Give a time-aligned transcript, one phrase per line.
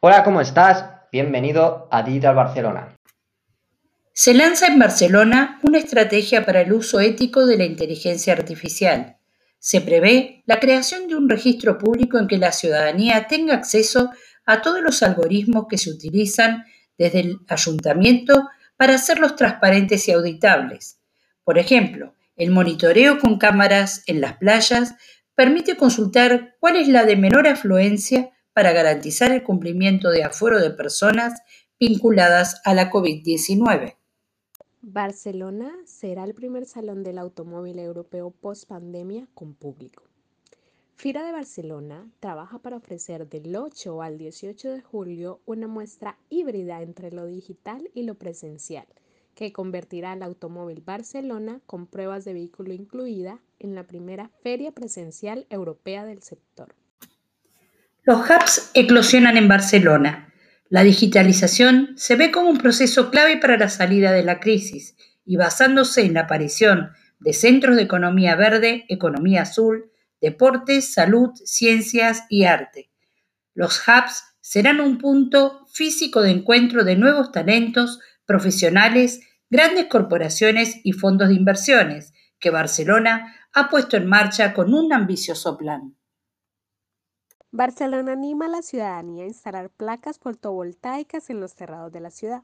[0.00, 0.84] Hola, ¿cómo estás?
[1.10, 2.96] Bienvenido a Digital Barcelona.
[4.12, 9.16] Se lanza en Barcelona una estrategia para el uso ético de la inteligencia artificial.
[9.58, 14.12] Se prevé la creación de un registro público en que la ciudadanía tenga acceso
[14.46, 16.64] a todos los algoritmos que se utilizan
[16.96, 21.00] desde el ayuntamiento para hacerlos transparentes y auditables.
[21.42, 24.94] Por ejemplo, el monitoreo con cámaras en las playas
[25.34, 30.70] permite consultar cuál es la de menor afluencia para garantizar el cumplimiento de aforo de
[30.70, 31.40] personas
[31.78, 33.94] vinculadas a la COVID-19.
[34.82, 40.02] Barcelona será el primer salón del automóvil europeo post pandemia con público.
[40.96, 46.82] Fira de Barcelona trabaja para ofrecer del 8 al 18 de julio una muestra híbrida
[46.82, 48.88] entre lo digital y lo presencial
[49.36, 55.46] que convertirá al automóvil Barcelona con pruebas de vehículo incluida en la primera feria presencial
[55.48, 56.74] europea del sector.
[58.08, 60.32] Los hubs eclosionan en Barcelona.
[60.70, 64.96] La digitalización se ve como un proceso clave para la salida de la crisis
[65.26, 72.22] y basándose en la aparición de centros de economía verde, economía azul, deportes, salud, ciencias
[72.30, 72.90] y arte.
[73.52, 80.92] Los hubs serán un punto físico de encuentro de nuevos talentos, profesionales grandes corporaciones y
[80.92, 85.97] fondos de inversiones que Barcelona ha puesto en marcha con un ambicioso plan.
[87.50, 92.42] Barcelona anima a la ciudadanía a instalar placas fotovoltaicas en los cerrados de la ciudad.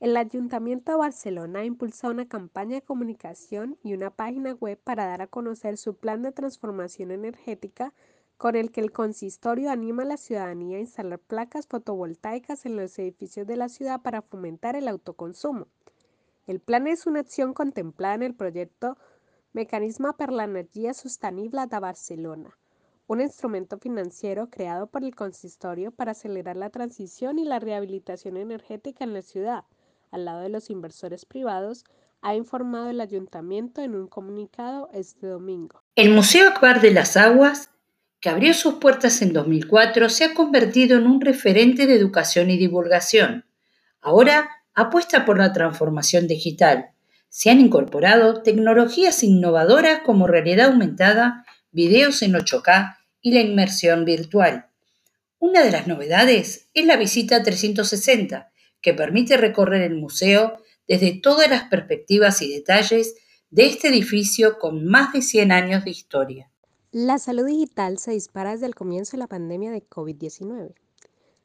[0.00, 5.04] El Ayuntamiento de Barcelona ha impulsado una campaña de comunicación y una página web para
[5.04, 7.92] dar a conocer su plan de transformación energética
[8.38, 12.98] con el que el consistorio anima a la ciudadanía a instalar placas fotovoltaicas en los
[12.98, 15.66] edificios de la ciudad para fomentar el autoconsumo.
[16.46, 18.96] El plan es una acción contemplada en el proyecto
[19.52, 22.58] Mecanismo per la Energía Sostenible de Barcelona,
[23.06, 29.04] un instrumento financiero creado por el consistorio para acelerar la transición y la rehabilitación energética
[29.04, 29.64] en la ciudad,
[30.10, 31.84] al lado de los inversores privados,
[32.22, 35.82] ha informado el ayuntamiento en un comunicado este domingo.
[35.94, 37.70] El Museo Akbar de las Aguas,
[38.20, 42.56] que abrió sus puertas en 2004, se ha convertido en un referente de educación y
[42.56, 43.44] divulgación.
[44.00, 46.92] Ahora apuesta por la transformación digital.
[47.28, 51.44] Se han incorporado tecnologías innovadoras como realidad aumentada,
[51.74, 54.70] videos en 8K y la inmersión virtual.
[55.38, 60.54] Una de las novedades es la visita 360, que permite recorrer el museo
[60.88, 63.16] desde todas las perspectivas y detalles
[63.50, 66.50] de este edificio con más de 100 años de historia.
[66.92, 70.74] La salud digital se dispara desde el comienzo de la pandemia de COVID-19.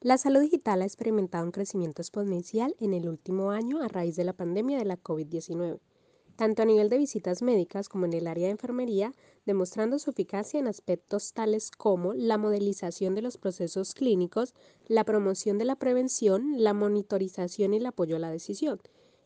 [0.00, 4.24] La salud digital ha experimentado un crecimiento exponencial en el último año a raíz de
[4.24, 5.78] la pandemia de la COVID-19,
[6.36, 9.12] tanto a nivel de visitas médicas como en el área de enfermería,
[9.44, 14.54] demostrando su eficacia en aspectos tales como la modelización de los procesos clínicos,
[14.86, 18.80] la promoción de la prevención, la monitorización y el apoyo a la decisión.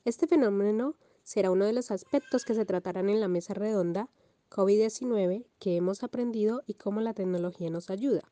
[0.05, 4.09] Este fenómeno será uno de los aspectos que se tratarán en la mesa redonda
[4.51, 8.23] COVID-19 que hemos aprendido y cómo la tecnología nos ayuda.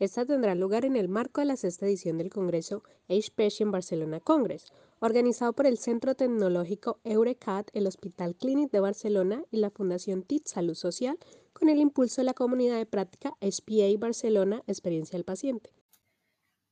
[0.00, 4.64] Esta tendrá lugar en el marco de la sexta edición del Congreso Age Barcelona Congress,
[4.98, 10.46] organizado por el Centro Tecnológico Eurecat, el Hospital Clínic de Barcelona y la Fundación TIT
[10.46, 11.18] Salud Social,
[11.52, 15.68] con el impulso de la comunidad de práctica HPA Barcelona Experiencia del Paciente.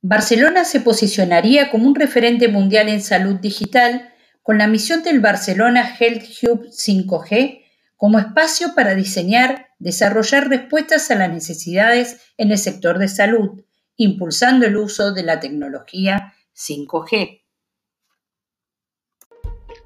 [0.00, 4.10] Barcelona se posicionaría como un referente mundial en salud digital
[4.42, 7.62] con la misión del Barcelona Health Hub 5G
[7.94, 13.62] como espacio para diseñar, desarrollar respuestas a las necesidades en el sector de salud,
[13.96, 17.42] impulsando el uso de la tecnología 5G.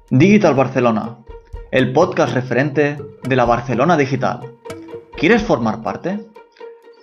[0.09, 1.17] Digital Barcelona,
[1.71, 4.57] el podcast referente de la Barcelona Digital.
[5.17, 6.19] ¿Quieres formar parte?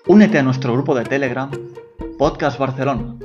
[0.06, 1.50] Únete a nuestro grupo de Telegram,
[2.18, 3.16] Podcast Barcelona